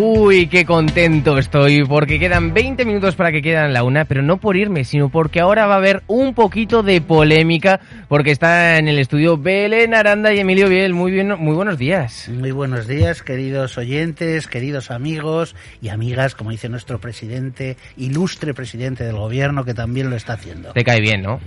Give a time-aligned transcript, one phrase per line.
[0.00, 4.36] Uy, qué contento estoy porque quedan 20 minutos para que quedan la una, pero no
[4.36, 8.86] por irme, sino porque ahora va a haber un poquito de polémica porque está en
[8.86, 10.94] el estudio Belén Aranda y Emilio Biel.
[10.94, 12.28] Muy bien, muy buenos días.
[12.28, 19.02] Muy buenos días, queridos oyentes, queridos amigos y amigas, como dice nuestro presidente, ilustre presidente
[19.02, 20.74] del gobierno que también lo está haciendo.
[20.74, 21.40] Te cae bien, ¿no?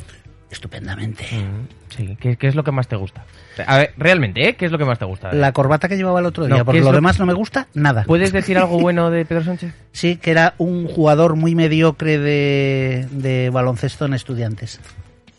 [0.51, 1.23] Estupendamente.
[1.31, 3.23] Mm, sí, ¿Qué, qué es lo que más te gusta?
[3.65, 4.55] A ver, realmente, ¿eh?
[4.55, 5.31] ¿Qué es lo que más te gusta?
[5.33, 8.03] La corbata que llevaba el otro día, ¿qué porque lo- demás no me gusta nada.
[8.03, 9.73] ¿Puedes decir algo bueno de Pedro Sánchez?
[9.93, 14.79] Sí, que era un jugador muy mediocre de, de baloncesto en estudiantes.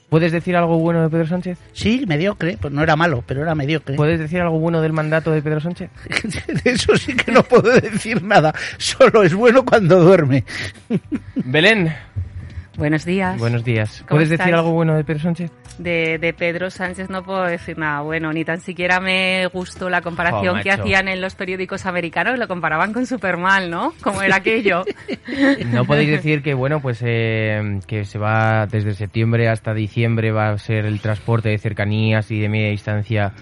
[0.09, 1.58] ¿Puedes decir algo bueno de Pedro Sánchez?
[1.73, 3.97] Sí, mediocre, pues no era malo, pero era mediocre.
[3.97, 5.89] ¿Puedes decir algo bueno del mandato de Pedro Sánchez?
[6.64, 10.45] De eso sí que no puedo decir nada, solo es bueno cuando duerme.
[11.36, 11.95] Belén,
[12.77, 13.39] Buenos días.
[13.39, 13.98] buenos días.
[14.09, 15.51] ¿Cómo ¿Puedes decir algo bueno de Pedro Sánchez?
[15.78, 20.03] De, de Pedro Sánchez no puedo decir nada bueno, ni tan siquiera me gustó la
[20.03, 23.92] comparación Jo, que hacían en los periódicos americanos, lo comparaban con Superman, ¿no?
[24.03, 24.84] Como era aquello.
[25.73, 30.51] No podéis decir que, bueno, pues eh, que se va desde septiembre hasta diciembre va
[30.51, 33.33] a ser el transporte de cercanías y de media distancia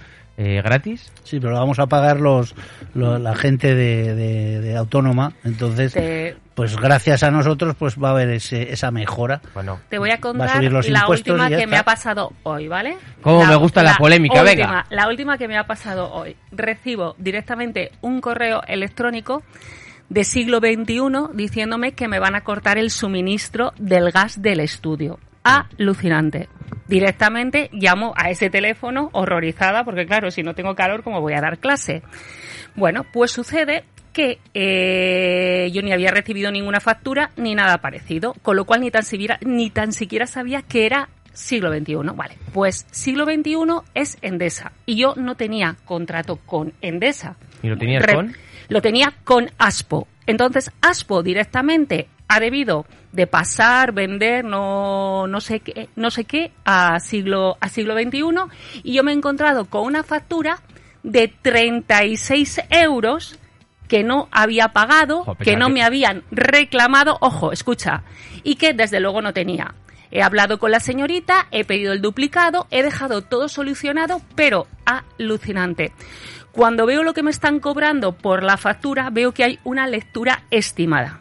[0.43, 1.13] eh, gratis.
[1.23, 2.55] Sí, pero lo vamos a pagar los,
[2.95, 8.09] lo- la gente de, de- de autónoma, entonces, Te, pues gracias a nosotros, pues va
[8.09, 9.41] a haber ese, esa mejora.
[9.55, 11.67] Bueno, te voy a Va a contar subir los la última que está.
[11.67, 12.97] me ha pasado hoy, ¿vale?
[13.23, 14.87] Cómo me gusta la polémica, última, venga.
[14.91, 16.37] La última que me ha pasado hoy.
[16.53, 19.43] Recibo directamente un correo electrónico
[20.09, 21.01] de siglo XXI
[21.35, 25.19] diciéndome que me van a cortar el suministro del gas del estudio.
[25.43, 26.49] Alucinante.
[26.89, 31.41] Directamente llamo a ese teléfono horrorizada porque claro, si no tengo calor, ¿cómo voy a
[31.41, 32.03] dar clase?
[32.75, 38.57] Bueno, pues sucede que eh, yo ni había recibido ninguna factura ni nada parecido, con
[38.57, 41.95] lo cual ni tan, siquiera, ni tan siquiera sabía que era siglo XXI.
[42.17, 43.55] Vale, pues siglo XXI
[43.95, 47.37] es Endesa y yo no tenía contrato con Endesa.
[47.63, 48.35] ¿y lo tenías Re- con?
[48.69, 50.09] Lo tenía con Aspo.
[50.27, 56.53] Entonces, Aspo directamente ha debido de pasar, vender, no, no sé qué, no sé qué,
[56.65, 58.23] a siglo, a siglo XXI,
[58.85, 60.61] y yo me he encontrado con una factura
[61.03, 63.39] de 36 euros
[63.89, 68.03] que no había pagado, que no que- me habían reclamado, ojo, escucha,
[68.45, 69.75] y que desde luego no tenía.
[70.13, 75.93] He hablado con la señorita, he pedido el duplicado, he dejado todo solucionado, pero alucinante.
[76.53, 80.43] Cuando veo lo que me están cobrando por la factura, veo que hay una lectura
[80.51, 81.20] estimada.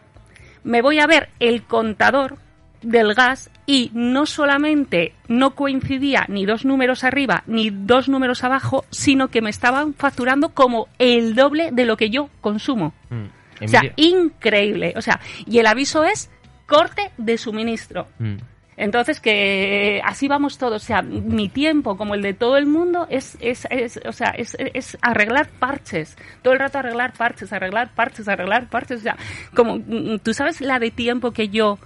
[0.70, 2.38] Me voy a ver el contador
[2.84, 8.86] del gas y no solamente no coincidía ni dos números arriba ni dos números abajo,
[8.92, 12.94] sino que me estaban facturando como el doble de lo que yo consumo.
[13.10, 14.94] Mm, O sea, increíble.
[14.96, 16.30] O sea, y el aviso es
[16.68, 18.08] corte de suministro.
[18.20, 18.36] Mm.
[18.82, 20.82] Entonces, que así vamos todos.
[20.82, 24.30] O sea, mi tiempo, como el de todo el mundo, es, es, es- o sea,
[24.30, 26.18] es, es arreglar parches.
[26.42, 29.02] Todo el rato arreglar parches, arreglar parches, arreglar parches.
[29.02, 29.18] O sea,
[29.54, 31.78] como, mm, tú sabes la de tiempo que yo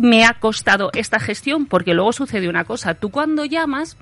[0.00, 2.94] me ha costado esta gestión, porque luego sucede una cosa.
[2.94, 3.96] Tú cuando llamas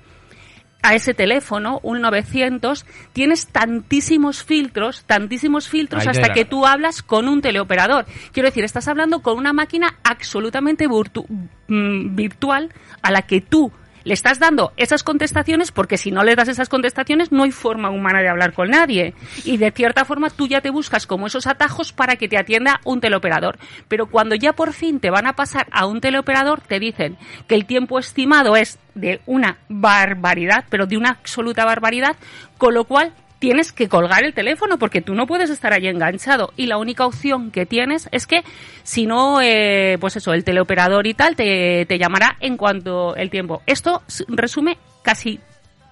[0.89, 7.29] a ese teléfono, un 900, tienes tantísimos filtros, tantísimos filtros hasta que tú hablas con
[7.29, 8.07] un teleoperador.
[8.33, 11.27] Quiero decir, estás hablando con una máquina absolutamente virtu-
[11.69, 13.73] mm, virtual a la que tú
[14.07, 17.91] le estás dando esas contestaciones porque si no le das esas contestaciones no hay forma
[17.91, 19.15] humana de hablar con nadie.
[19.45, 22.81] Y de cierta forma tú ya te buscas como esos atajos para que te atienda
[22.85, 23.59] un teleoperador.
[23.89, 27.19] Pero cuando ya por fin te van a pasar a un teleoperador te dicen
[27.49, 32.15] que el tiempo estimado es de una barbaridad, pero de una absoluta barbaridad,
[32.59, 36.53] con lo cual tienes que colgar el teléfono porque tú no puedes estar allí enganchado
[36.57, 38.43] y la única opción que tienes es que
[38.83, 43.29] si no, eh, pues eso, el teleoperador y tal te, te llamará en cuanto el
[43.31, 43.63] tiempo.
[43.67, 45.39] Esto resume casi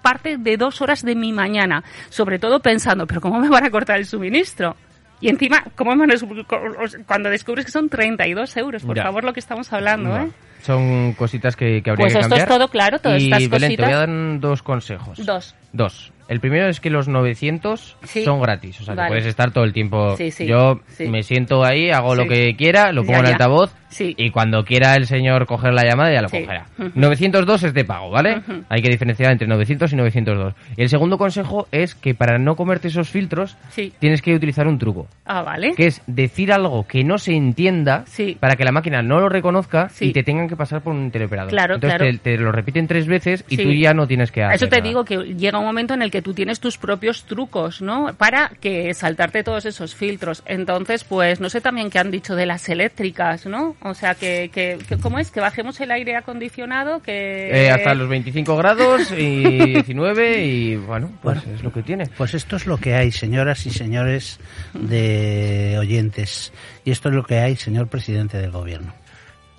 [0.02, 3.70] parte de dos horas de mi mañana, sobre todo pensando, pero ¿cómo me van a
[3.70, 4.76] cortar el suministro?
[5.20, 9.05] Y encima, ¿cómo me van a- cuando descubres que son 32 euros, por Ya.
[9.05, 10.31] favor, lo que estamos hablando, No, ¿eh?
[10.62, 12.49] Son cositas que, que habría Pues que esto cambiar.
[12.49, 14.08] es todo claro, todas y estas Belén, te voy a cositas.
[14.08, 15.25] dar dos consejos.
[15.26, 15.55] Dos.
[15.73, 16.12] Dos.
[16.29, 18.25] El primero es que los 900 Sí.
[18.25, 19.09] son gratis, o sea, Vale.
[19.09, 20.17] que puedes estar todo el tiempo.
[20.17, 23.75] Sí, sí, Yo me siento ahí, hago lo que quiera, lo Ya, pongo en altavoz
[23.99, 26.67] y cuando quiera el señor coger la llamada ya lo cogerá.
[26.79, 26.91] Ujú.
[26.94, 28.41] 902 es de pago, ¿vale?
[28.69, 30.55] Hay que diferenciar entre 900 y 902.
[30.76, 33.56] Y el segundo consejo es que para no comerte esos filtros
[34.00, 35.75] tienes que utilizar un truco, Ah, vale.
[35.77, 38.05] que es decir algo que no se entienda
[38.41, 41.50] para que la máquina no lo reconozca y te tengan que pasar por un teleoperador.
[41.50, 42.12] Claro, Entonces claro.
[42.23, 44.79] Te, te lo repiten tres veces y tú ya no tienes que hacer Eso te
[44.79, 44.88] nada.
[44.88, 48.14] digo que llega un momento en el que tú tienes tus propios trucos, ¿no?
[48.16, 50.44] Para que saltarte todos esos filtros.
[50.46, 53.75] Entonces, pues no sé también qué han dicho de las eléctricas, ¿no?
[53.82, 55.32] O sea, que, que, que- ¿cómo es?
[55.32, 57.50] Que bajemos el aire acondicionado, que...
[57.66, 61.56] Eh, hasta los 25 grados y 19 y bueno, pues Bueno.
[61.56, 62.06] es lo que tiene.
[62.17, 64.38] Pues esto es lo que hay, señoras y señores
[64.72, 66.52] de oyentes.
[66.84, 68.94] Y esto es lo que hay, señor presidente del gobierno.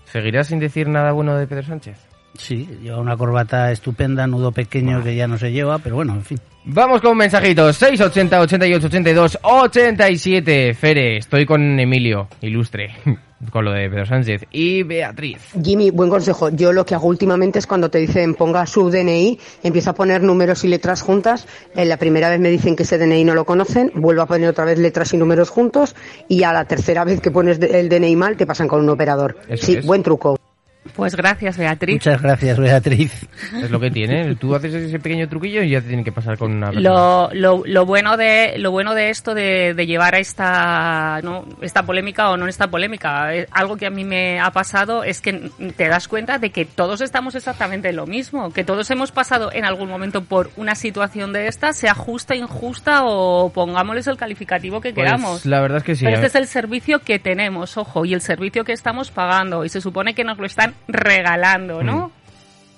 [0.06, 1.98] ¿Seguirás sin decir nada bueno de Pedro Sánchez?
[2.38, 6.24] Sí, lleva una corbata estupenda, nudo pequeño que ya no se lleva, pero bueno, en
[6.24, 6.40] fin.
[6.66, 7.76] Vamos con mensajitos.
[7.78, 10.74] 680 88 82 87.
[10.74, 12.90] Fere, estoy con Emilio, ilustre,
[13.52, 14.46] con lo de Pedro Sánchez.
[14.52, 15.38] Y Beatriz.
[15.64, 16.50] Jimmy, buen consejo.
[16.50, 20.24] Yo lo que hago últimamente es cuando te dicen ponga su DNI, empiezo a poner
[20.24, 21.48] números y letras juntas.
[21.76, 24.50] En la primera vez me dicen que ese DNI no lo conocen, vuelvo a poner
[24.50, 25.96] otra vez letras y números juntos
[26.28, 28.90] y a la tercera vez que pones de- el DNI mal te pasan con un
[28.90, 29.38] operador.
[29.48, 29.86] Eso sí, es.
[29.86, 30.38] buen truco.
[30.94, 31.96] Pues gracias, Beatriz.
[31.96, 33.12] Muchas gracias, Beatriz.
[33.62, 34.36] Es lo que tiene.
[34.36, 36.72] Tú haces ese pequeño truquillo y ya te tiene que pasar con una.
[36.72, 41.46] Lo, lo, lo bueno de lo bueno de esto de, de llevar a esta no
[41.62, 45.22] esta polémica o no esta polémica eh, algo que a mí me ha pasado es
[45.22, 49.12] que te das cuenta de que todos estamos exactamente en lo mismo que todos hemos
[49.12, 54.18] pasado en algún momento por una situación de esta sea justa injusta o pongámosles el
[54.18, 56.06] calificativo que Pues, queramos la verdad es que sí.
[56.06, 59.70] pero este es el servicio que tenemos ojo y el servicio que estamos pagando y
[59.70, 62.12] se supone que nos lo están regalando no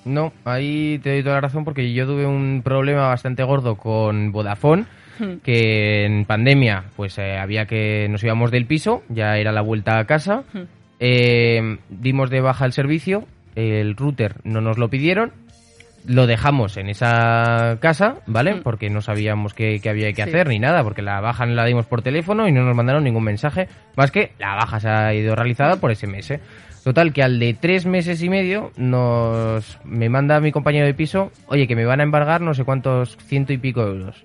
[0.05, 4.31] No, ahí te doy toda la razón porque yo tuve un problema bastante gordo con
[4.31, 4.85] Vodafone,
[5.19, 5.37] Hmm.
[5.43, 9.97] que en pandemia pues eh, había que nos íbamos del piso, ya era la vuelta
[9.97, 10.61] a casa, Hmm.
[10.99, 15.31] eh, dimos de baja el servicio, el router no nos lo pidieron,
[16.05, 18.57] lo dejamos en esa casa, ¿vale?
[18.63, 20.29] Porque no sabíamos qué, qué había que Sí.
[20.29, 23.23] hacer ni nada, porque la baja la dimos por teléfono y no nos mandaron ningún
[23.23, 26.39] mensaje, más que la baja se ha ido realizada por SMS.
[26.87, 31.33] Total, que al de tres meses y medio nos me manda mi compañero de piso,
[31.47, 34.15] oye, que me van a embargar no sé cuántos ciento y pico euros.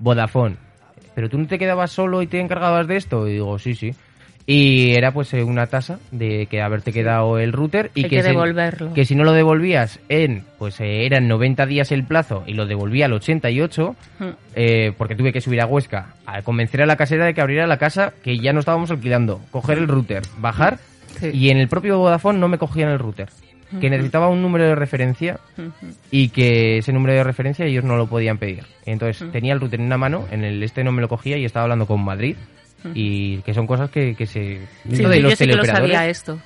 [0.00, 0.56] Vodafone.
[1.14, 3.28] ¿Pero tú no te quedabas solo y te encargabas de esto?
[3.28, 3.92] Y digo, sí, sí.
[4.46, 8.16] Y era pues eh, una tasa de que haberte quedado el router y Hay que,
[8.16, 8.92] que se- devolverlo.
[8.92, 12.66] que si no lo devolvías en, pues eh, eran 90 días el plazo y lo
[12.66, 14.24] devolvía al 88, Hmm.
[14.56, 17.68] eh, porque tuve que subir a Huesca a convencer a la casera de que abriera
[17.68, 20.78] la casa que ya no estábamos alquilando, coger el router, bajar
[21.18, 21.30] Sí.
[21.32, 23.28] y en el propio Vodafone no me cogían el router,
[23.80, 25.38] que necesitaba un número de referencia
[26.10, 28.64] y que ese número de referencia ellos no lo podían pedir.
[28.86, 31.44] Entonces tenía el router en una mano, en el este no me lo cogía y
[31.44, 32.36] estaba hablando con Madrid
[32.94, 34.60] y que son cosas que, que se...
[34.90, 36.38] Sí, de yo los sí que lo sabía esto.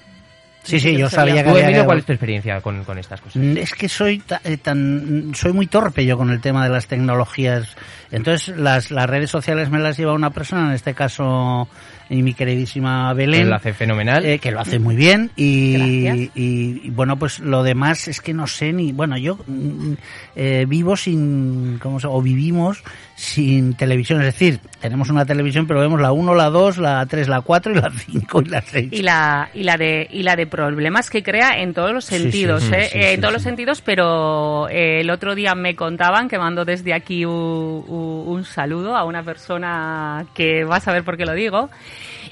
[0.64, 1.44] Sí, sí, yo sabía.
[1.44, 3.36] sabía que había ¿cuál es tu experiencia con, con estas cosas?
[3.42, 6.70] Mm, Es que soy ta- eh, tan, soy muy torpe yo con el tema de
[6.70, 7.76] las tecnologías.
[8.10, 11.68] Entonces las, las redes sociales me las lleva una persona, en este caso
[12.10, 13.48] y mi queridísima Belén.
[13.48, 14.24] Lo hace fenomenal.
[14.26, 16.16] eh, que lo hace muy bien y, Gracias.
[16.36, 19.92] y- y, bueno pues lo demás es que no sé ni bueno yo mm,
[20.36, 22.82] eh, vivo sin ¿cómo se o vivimos
[23.16, 27.28] sin televisión es decir tenemos una televisión pero vemos la 1 la 2 la 3
[27.28, 30.36] la 4 y la 5 y la 6 y la y la de y la
[30.36, 32.88] de problemas que crea en todos los Sí, sí, sentidos sí, ¿eh?
[32.92, 33.34] sí, Eh, en todos sí.
[33.36, 38.24] los sentidos pero eh, el otro día me contaban que mando desde aquí u- u-
[38.26, 41.70] un, saludo a una persona que va a saber por qué lo digo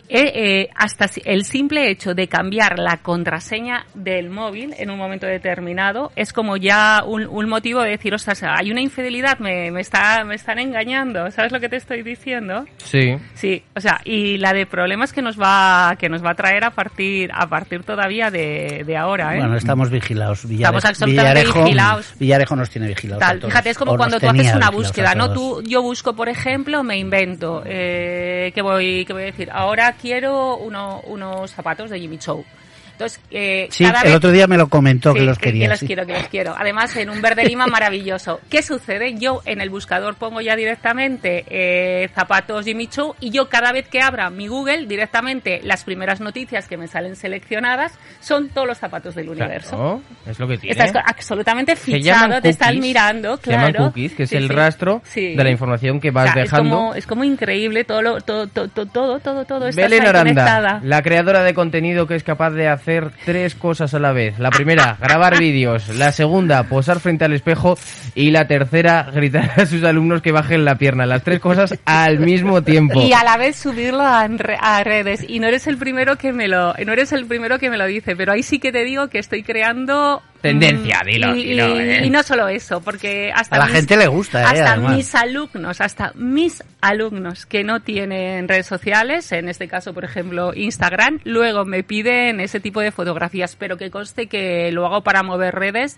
[0.09, 4.99] Eh, eh, hasta si- el simple hecho de cambiar la contraseña del móvil en un
[4.99, 9.71] momento determinado es como ya un, un motivo de decir, ostras, hay una infidelidad, me,
[9.71, 12.67] me, está, me están engañando, ¿sabes lo que te estoy diciendo?
[12.79, 13.17] Sí.
[13.35, 16.65] Sí, o sea, y la de problemas que nos va que nos va a traer
[16.65, 19.39] a partir a partir todavía de, de ahora, ¿eh?
[19.39, 20.45] Bueno, estamos vigilados.
[20.45, 22.15] Villare- Estamos absolutamente Villarejo, vigilados.
[22.19, 23.23] Villarejo nos tiene vigilados.
[23.23, 23.53] a Tal, todos.
[23.53, 25.33] fíjate, es como O cuando tú haces una búsqueda, ¿no?
[25.33, 29.49] Tú, yo busco, por ejemplo, me invento, eh, ¿qué voy, qué voy a decir?
[29.53, 32.45] Ahora quiero uno- unos zapatos de Jimmy Chou.
[32.93, 35.69] Entonces, eh, Sí, cada el vez- otro día me lo comentó que Sí, los quería.
[35.69, 35.87] los sí.
[35.87, 36.55] quiero, que los quiero.
[36.57, 38.41] Además, en un verde lima maravilloso.
[38.51, 39.15] ¿Qué sucede?
[39.19, 43.89] Yo en el buscador pongo ya directamente eh, zapatos Jimmy Choo y yo cada vez
[43.89, 48.79] que abra mi Google, directamente las primeras noticias que me salen seleccionadas son todos los
[48.79, 49.71] zapatos del universo.
[49.77, 50.73] Claro, es lo que tiene.
[50.85, 53.87] Estás absolutamente fichado, te están mirando, Se llaman claro.
[53.87, 54.55] cookies, que es Sí, el sí.
[54.55, 55.35] rastro Sí.
[55.35, 56.71] de la información que O vas es dejando.
[56.77, 60.81] como, es como increíble todo, lo, todo, todo, todo, todo, todo, Belén Aranda, conectada.
[60.85, 64.39] la creadora de contenido que es capaz de hacer tres cosas a la vez.
[64.39, 65.89] La primera, grabar vídeos.
[65.89, 67.79] La segunda, posar frente al espejo.
[68.15, 71.07] Y la tercera, gritar a sus alumnos que bajen la pierna.
[71.07, 73.03] Las tres cosas al mismo tiempo.
[73.03, 75.25] Y a la vez subirlo a, a redes.
[75.29, 77.87] Y no eres el primero que me lo, no eres el primero que me lo
[77.87, 81.77] dice, pero ahí sí que te digo que estoy creando Tendencia, mm, dilo, y, dilo,
[81.77, 82.01] y- eh.
[82.05, 84.97] y no solo eso, porque hasta A la mis- gente le gusta, eh, hasta además.
[84.97, 90.53] mis alumnos, hasta mis alumnos que no tienen redes sociales, en este caso, por ejemplo,
[90.55, 95.23] Instagram, luego me piden ese tipo de fotografías, pero que conste que lo hago para
[95.23, 95.97] mover redes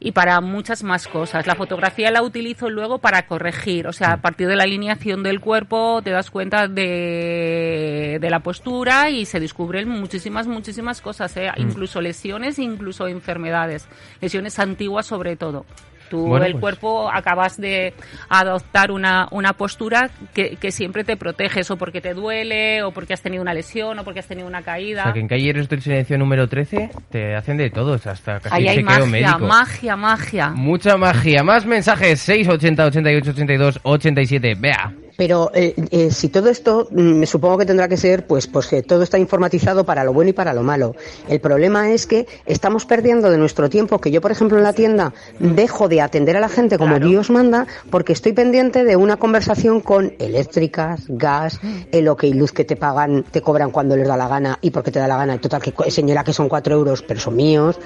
[0.00, 1.46] y para muchas más cosas.
[1.46, 5.40] La fotografía la utilizo luego para corregir, o sea, a partir de la alineación del
[5.40, 11.50] cuerpo te das cuenta de, de la postura y se descubren muchísimas, muchísimas cosas, ¿eh?
[11.56, 13.86] incluso lesiones, incluso enfermedades,
[14.20, 15.66] lesiones antiguas sobre todo.
[16.10, 17.94] Tú, Bueno, el pues- cuerpo, acabas de
[18.28, 23.14] adoptar una, una postura que, que siempre te proteges, o porque te duele, o porque
[23.14, 25.02] has tenido una lesión, o porque has tenido una caída.
[25.02, 28.40] O sea, que en calle eres del silencio número 13 te hacen de todo, hasta
[28.40, 29.38] casi Ahí hay magia, médico.
[29.46, 30.50] magia, magia.
[30.50, 31.42] Mucha magia.
[31.44, 32.20] Más mensajes.
[32.20, 34.54] 680 88 82 87.
[34.58, 34.92] Vea.
[35.20, 38.66] Pero eh, eh, si todo esto, mm, me supongo que tendrá que ser, pues, pues
[38.68, 40.96] que todo está informatizado para lo bueno y para lo malo.
[41.28, 44.72] El problema es que estamos perdiendo de nuestro tiempo, que yo, por ejemplo, en la
[44.72, 49.18] tienda dejo de atender a la gente como Dios manda, porque estoy pendiente de una
[49.18, 51.60] conversación con eléctricas, gas,
[51.92, 54.90] el OK luz que te pagan, te cobran cuando les da la gana y porque
[54.90, 55.38] te da la gana.
[55.38, 57.78] Total, que señora que son cuatro euros, pero son míos.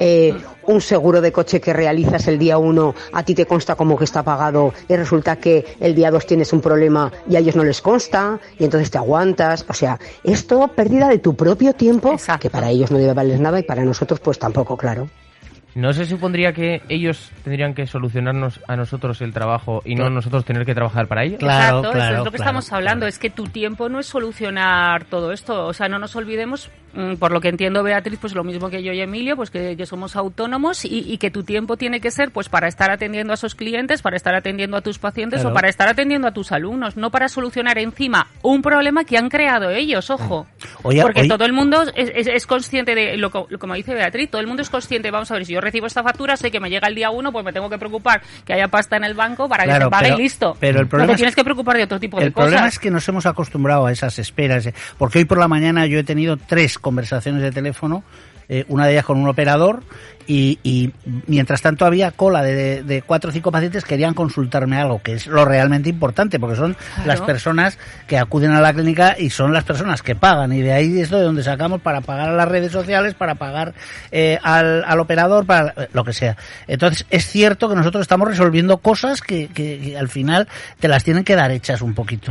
[0.00, 0.34] Eh,
[0.68, 4.04] un seguro de coche que realizas el día uno, a ti te consta como que
[4.04, 7.64] está pagado y resulta que el día dos tienes un problema y a ellos no
[7.64, 9.64] les consta y entonces te aguantas.
[9.68, 12.42] O sea, es todo pérdida de tu propio tiempo Exacto.
[12.42, 15.08] que para ellos no debe valer nada y para nosotros pues tampoco, claro.
[15.74, 20.44] ¿No se supondría que ellos tendrían que solucionarnos a nosotros el trabajo y no nosotros
[20.44, 21.38] tener que trabajar para ellos?
[21.38, 23.00] Claro, Exacto, eso claro, es lo que claro, estamos hablando.
[23.00, 23.08] claro.
[23.08, 25.66] Es que tu tiempo no es solucionar todo esto.
[25.66, 26.70] O sea, no nos olvidemos,
[27.18, 29.86] por lo que entiendo Beatriz, pues lo mismo que yo y Emilio, pues que, que
[29.86, 33.34] somos autónomos y, y que tu tiempo tiene que ser pues para estar atendiendo a
[33.34, 35.50] esos clientes, para estar atendiendo a tus pacientes Claro.
[35.50, 39.28] o para estar atendiendo a tus alumnos, no para solucionar encima un problema que han
[39.28, 40.46] creado ellos, ojo.
[40.82, 43.74] Oye, Porque oye- todo el mundo es, es- es consciente de lo, co- lo- como
[43.74, 46.36] dice Beatriz, todo el mundo es consciente, vamos a ver, si yo recibo esta factura,
[46.36, 48.96] sé que me llega el día uno, pues me tengo que preocupar que haya pasta
[48.96, 50.56] en el banco para que se pague pero- y listo.
[50.58, 52.48] pero el No problema te tienes que preocupar de otro tipo de El cosas.
[52.50, 55.86] problema es que nos hemos acostumbrado a esas esperas, eh, porque hoy por la mañana
[55.86, 58.02] yo he tenido tres conversaciones de teléfono,
[58.48, 59.82] eh, una de ellas con un operador,
[60.28, 60.92] y, y
[61.26, 65.14] mientras tanto había cola de, de cuatro o cinco pacientes que querían consultarme algo, que
[65.14, 67.06] es lo realmente importante, porque son Claro.
[67.08, 70.72] las personas que acuden a la clínica y son las personas que pagan, y de
[70.72, 73.72] ahí es de donde sacamos para pagar a las redes sociales, para pagar
[74.12, 76.36] eh, al, al operador, para eh, lo que sea.
[76.66, 80.46] Entonces, es cierto que nosotros estamos resolviendo cosas que, que- que al final
[80.78, 82.30] te las tienen que dar hechas un poquito.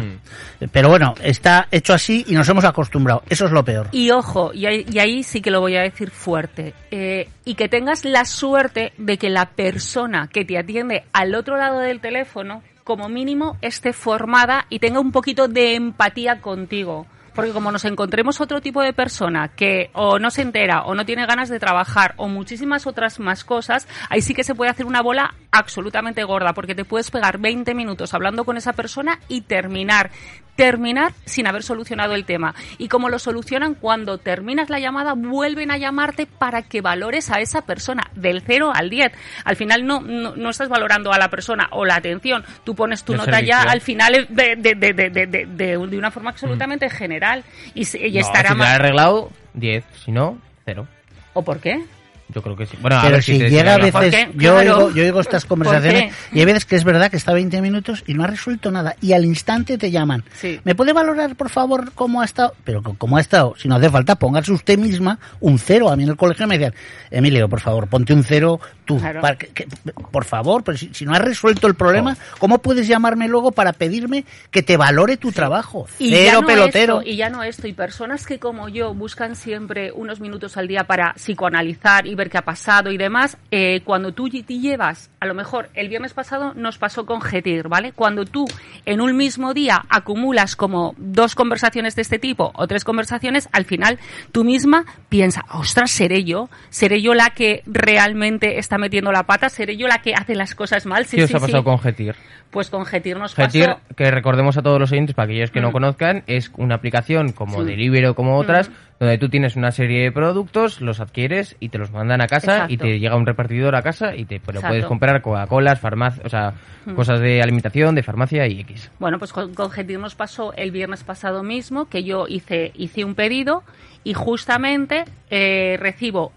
[0.71, 3.23] Pero bueno, está hecho así y nos hemos acostumbrado.
[3.29, 3.87] Eso es lo peor.
[3.91, 7.55] Y ojo, y ahí, y ahí sí que lo voy a decir fuerte, eh, y
[7.55, 12.01] que tengas la suerte de que la persona que te atiende al otro lado del
[12.01, 17.07] teléfono, como mínimo, esté formada y tenga un poquito de empatía contigo.
[17.37, 21.05] Porque como nos encontremos otro tipo de persona que o no se entera o no
[21.05, 24.85] tiene ganas de trabajar o muchísimas otras más cosas, ahí sí que se puede hacer
[24.85, 29.41] una bola absolutamente gorda porque te puedes pegar 20 minutos hablando con esa persona y
[29.41, 30.11] terminar
[30.55, 32.55] terminar sin haber solucionado el tema.
[32.79, 37.41] Y como lo solucionan, cuando terminas la llamada, vuelven a llamarte para que valores a
[37.41, 39.11] esa persona del 0 al 10.
[39.45, 42.43] Al final no, no, no estás valorando a la persona o la atención.
[42.63, 45.77] Tú pones tu El nota ya al final de, de, de, de, de, de- de-
[45.77, 47.26] de una forma absolutamente general.
[47.73, 49.83] Y, se- y No, estará si arreglado, 10.
[50.05, 50.87] Si no, 0.
[51.33, 51.83] ¿O por qué?
[52.29, 52.75] Yo creo que sí.
[52.81, 54.77] Bueno, a Pero ver si llega a te- ¿Por veces, yo, Claro.
[54.79, 57.61] oigo, yo oigo estas ¿Por conversaciones y hay veces que es verdad que está 20
[57.61, 60.25] minutos y no ha resuelto nada y al instante te llaman.
[60.35, 60.59] Sí.
[60.65, 62.53] ¿Me puede valorar, por favor, cómo ha estado?
[62.65, 65.89] Pero cómo ha estado, si no hace falta, póngase usted misma un cero.
[65.89, 66.73] A mí en el colegio me decían,
[67.11, 68.97] Emilio, por favor, ponte un cero tú.
[68.99, 69.21] Claro.
[69.21, 69.67] para que- que-
[70.11, 73.73] por favor, pero si, si no has resuelto el problema, ¿cómo puedes llamarme luego para
[73.73, 75.85] pedirme que te valore tu trabajo?
[75.99, 76.99] Y Cero ya no pelotero.
[77.01, 77.67] Esto, y ya no esto.
[77.67, 82.29] Y personas que como yo buscan siempre unos minutos al día para psicoanalizar y ver
[82.29, 86.13] qué ha pasado y demás, eh, cuando tú te llevas, a lo mejor el viernes
[86.13, 87.91] pasado nos pasó con Getir, ¿vale?
[87.91, 88.45] Cuando tú
[88.85, 93.65] en un mismo día acumulas como dos conversaciones de este tipo o tres conversaciones, al
[93.65, 93.99] final
[94.31, 99.23] tú misma piensas, ostras, seré yo, seré yo la que realmente está está metiendo la
[99.23, 101.05] pata, seré yo la que hace las cosas mal.
[101.05, 101.65] Sí, ¿Qué os sí, ha pasado sí.
[101.65, 102.15] con Getir?
[102.51, 103.79] Pues con Getir nos Getir, pasó...
[103.95, 105.73] que recordemos a todos los oyentes, para aquellos que no Mm.
[105.73, 107.63] conozcan, es una aplicación como.
[107.63, 108.73] Deliveroo como otras, Mm.
[108.99, 112.67] donde tú tienes una serie de productos, los adquieres y te los mandan a casa
[112.69, 114.67] y te llega un repartidor a casa y te pues, lo Exacto.
[114.73, 116.53] puedes comprar Coca-Colas, farmacia, o sea,
[116.85, 116.93] Mm.
[116.95, 118.91] cosas de alimentación, de farmacia y X.
[118.99, 123.03] Bueno, pues con, con Getir nos pasó el viernes pasado mismo que yo hice, hice
[123.03, 123.63] un pedido
[124.03, 126.31] y justamente eh, recibo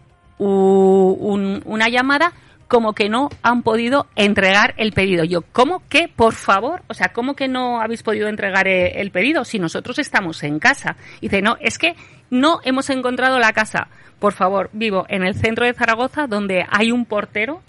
[0.49, 2.32] un- una llamada
[2.68, 5.25] como que no han podido entregar el pedido.
[5.25, 6.82] Yo, ¿cómo que, por favor?
[6.88, 10.61] O sea, ¿cómo que no habéis podido entregar eh, el pedido si nosotros estamos en
[10.61, 10.97] casa?
[11.20, 11.97] Y dice, no, es que
[12.30, 13.88] no hemos encontrado la casa.
[14.20, 17.61] Por favor, vivo en el centro de Zaragoza donde hay un portero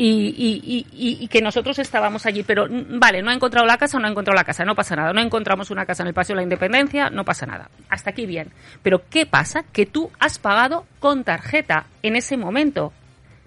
[0.00, 2.44] y, y- y- que nosotros estábamos allí.
[2.44, 4.94] Pero mm, vale, no ha encontrado la casa, no ha encontrado la casa, no pasa
[4.96, 5.12] nada.
[5.12, 7.68] No encontramos una casa en el Paseo de la Independencia, no pasa nada.
[7.90, 8.52] Hasta aquí bien.
[8.82, 9.64] Pero ¿qué pasa?
[9.72, 12.92] Que tú has pagado con tarjeta en ese momento.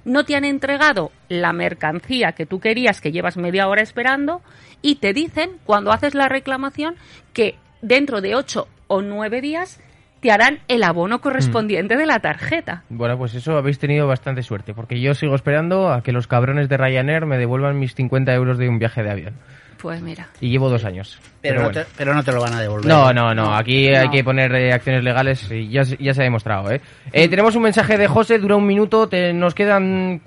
[0.04, 4.42] No te han entregado la mercancía que tú querías, que llevas media hora esperando,
[4.82, 6.96] y te dicen, cuando haces la reclamación,
[7.34, 9.80] que dentro de ocho o nueve días
[10.22, 12.84] te harán el abono correspondiente de la tarjeta.
[12.90, 16.70] Bueno, pues eso habéis tenido bastante suerte, porque yo sigo esperando a que los cabrones
[16.70, 19.34] de Ryanair me devuelvan mis 50 euros de un viaje de avión.
[19.82, 20.28] Pues mira.
[20.40, 21.20] Y llevo dos años.
[21.42, 21.82] Pero, no bueno.
[21.82, 22.86] te, pero no te lo van a devolver.
[22.86, 23.56] No, no, no.
[23.56, 26.80] Aquí hay que poner eh, acciones legales y ya, se- ya se ha demostrado, ¿eh?
[27.12, 30.22] Eh, Tenemos un mensaje de José, dura un minuto, te- nos quedan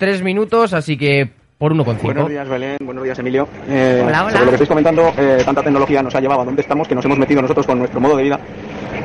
[0.00, 2.06] tres minutos, así que por uno con cinco.
[2.12, 2.76] Buenos días, Belén.
[2.80, 3.48] Buenos días, Emilio.
[3.68, 4.32] Eh, Hola, hola.
[4.32, 6.94] Sobre lo que estáis comentando, eh, tanta tecnología nos ha llevado a donde estamos que
[6.96, 8.40] nos hemos metido nosotros con nuestro modo de vida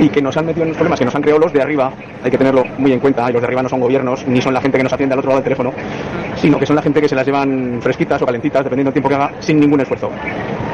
[0.04, 1.92] y que nos han metido en los problemas que nos han creado los de arriba.
[2.24, 3.30] Hay que tenerlo muy en cuenta.
[3.30, 5.20] Y los de arriba no son gobiernos ni son la gente que nos atiende al
[5.20, 5.74] otro lado del teléfono,
[6.36, 9.10] sino que son la gente que se las llevan fresquitas o calentitas, dependiendo del tiempo
[9.10, 10.10] que haga, sin ningún esfuerzo.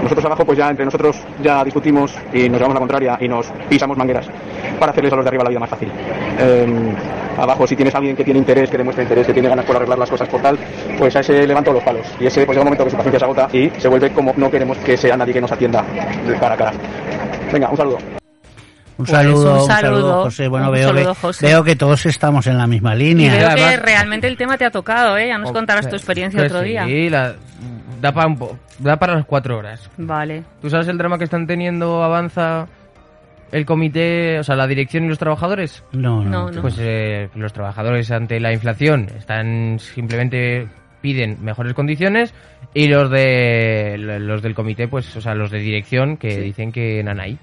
[0.01, 3.48] Nosotros abajo, pues ya entre nosotros ya discutimos y nos llevamos la contraria y nos
[3.69, 4.27] pisamos mangueras
[4.79, 5.91] para hacerles a los de arriba la vida más fácil.
[6.39, 6.93] Eh,
[7.38, 9.75] abajo, si tienes a alguien que tiene interés, que demuestra interés, que tiene ganas por
[9.75, 10.57] arreglar las cosas por tal,
[10.98, 12.07] pues a ese levanto los palos.
[12.19, 14.33] Y ese pues llega un momento que su paciencia se agota y se vuelve como
[14.38, 15.83] no queremos que sea nadie que nos atienda
[16.25, 16.74] de cara a cara.
[17.51, 18.18] Venga, un saludo.
[18.99, 20.47] Un Pues saludo, un un saludo, saludo, José.
[20.49, 21.45] Bueno, un veo, saludo, que, José.
[21.47, 23.33] veo que todos estamos en la misma Y línea.
[23.33, 25.29] veo además- que realmente el tema te ha tocado, ¿eh?
[25.29, 26.85] Ya nos contarás tu experiencia Pues otro día.
[26.85, 27.33] Sí, la-
[28.01, 28.35] da, para
[28.79, 29.89] da para las cuatro horas.
[29.97, 30.43] Vale.
[30.61, 32.67] ¿Tú sabes el drama que están teniendo Avanza
[33.53, 35.81] el comité, o sea, la dirección y los trabajadores?
[35.93, 36.29] No, no.
[36.29, 36.61] No, no.
[36.61, 40.67] Pues eh, los trabajadores ante la inflación están simplemente
[41.01, 42.33] piden mejores condiciones
[42.73, 47.01] y los de los del comité, pues, o sea, los de dirección que dicen que
[47.01, 47.37] nanay.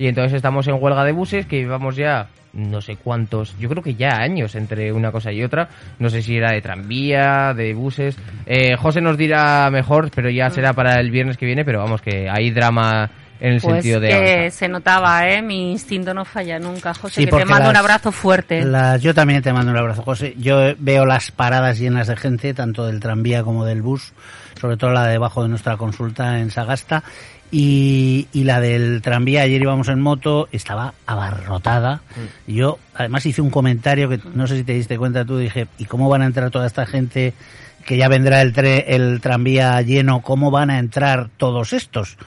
[0.00, 3.82] Y entonces estamos en huelga de buses que llevamos ya no sé cuántos, yo creo
[3.82, 5.68] que ya años entre una cosa y otra.
[5.98, 8.16] No sé si era de tranvía, de buses.
[8.46, 11.66] Eh, José nos dirá mejor, pero ya será para el viernes que viene.
[11.66, 14.08] Pero vamos, que hay drama en el Pues sentido de.
[14.08, 14.50] que avanzar.
[14.52, 15.42] se notaba, ¿eh?
[15.42, 17.22] Mi instinto no falla nunca, José.
[17.22, 18.64] Sí, que te mando un abrazo fuerte.
[18.64, 20.34] Las- yo también te mando un abrazo, José.
[20.38, 24.12] Yo veo las paradas llenas de gente, tanto del tranvía como del bus,
[24.60, 27.02] sobre todo la debajo de nuestra consulta en Sagasta.
[27.52, 32.00] Y, y la del tranvía, ayer íbamos en moto, estaba abarrotada.
[32.46, 32.52] Mm.
[32.52, 35.86] Yo, además, hice un comentario que no sé si te diste cuenta tú, dije, ¿y
[35.86, 37.34] cómo van a entrar toda esta gente
[37.84, 40.22] que ya vendrá el, tre- el tranvía lleno?
[40.22, 42.18] ¿Cómo van a entrar todos estos?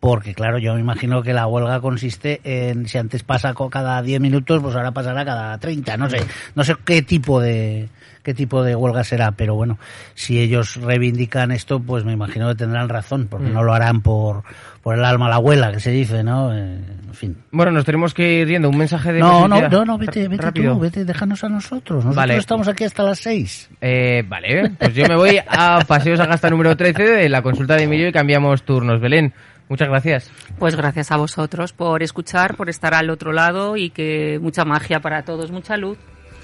[0.00, 4.18] Porque claro, yo me imagino que la huelga consiste en, si antes pasa cada 10
[4.20, 6.20] minutos, pues ahora pasará cada 30, no sé,
[6.54, 7.90] no sé qué tipo de,
[8.22, 9.78] qué tipo de huelga será, pero bueno,
[10.14, 13.52] si ellos reivindican esto, pues me imagino que tendrán razón, porque Mm.
[13.52, 14.42] no lo harán por,
[14.82, 16.50] por el alma a la abuela, que se dice, ¿no?
[16.56, 17.36] Eh, en fin.
[17.50, 18.70] Bueno, nos tenemos que ir yendo.
[18.70, 19.20] Un mensaje de.
[19.20, 20.72] No, no, no, no, vete, vete Rápido.
[20.74, 21.96] tú, vete, déjanos a nosotros.
[22.06, 22.36] Nosotros Vale.
[22.38, 23.68] estamos aquí hasta las 6.
[23.82, 27.82] Eh, vale, pues yo me voy a Paseos Agasta número 13 de la consulta de
[27.82, 28.98] Emilio y cambiamos turnos.
[29.00, 29.34] Belén,
[29.70, 30.30] muchas gracias.
[30.58, 35.00] Pues gracias a vosotros por escuchar, por estar al otro lado y que mucha magia
[35.00, 35.96] para todos, mucha luz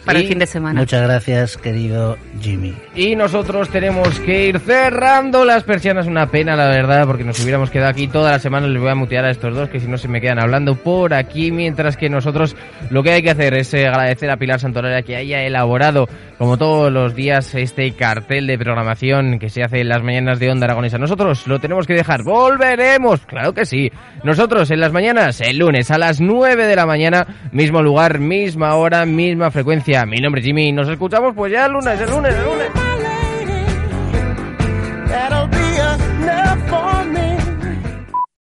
[0.06, 0.80] para Y el fin de semana.
[0.80, 2.74] Muchas gracias, querido Jimmy.
[2.94, 6.06] Y nosotros tenemos que ir cerrando las persianas.
[6.06, 8.68] Una pena, la verdad, porque nos hubiéramos quedado aquí toda la semana.
[8.68, 11.12] Les voy a mutear a estos dos, que si no se me quedan hablando por
[11.12, 11.50] aquí.
[11.50, 12.54] Mientras que nosotros
[12.90, 16.56] lo que hay que hacer es eh, agradecer a Pilar Santorera que haya elaborado, como
[16.56, 20.66] todos los días, este cartel de programación que se hace en las mañanas de Onda
[20.66, 20.98] Aragonesa.
[20.98, 22.22] Nosotros lo tenemos que dejar.
[22.22, 23.90] Volveremos, claro que sí.
[24.22, 28.76] Nosotros en las mañanas, el lunes a las 9 de la mañana, mismo lugar, misma
[28.76, 29.95] hora, misma frecuencia.
[30.04, 30.72] Mi nombre es Jimmy.
[30.72, 32.70] Nos escuchamos pues ya el lunes, el lunes, el lunes.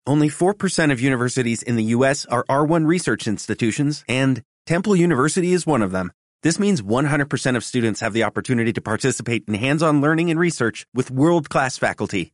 [0.07, 2.26] Only 4% of universities in the U.S.
[2.26, 6.12] are R1 research institutions, and Temple University is one of them.
[6.42, 10.87] This means 100% of students have the opportunity to participate in hands-on learning and research
[10.92, 12.34] with world-class faculty.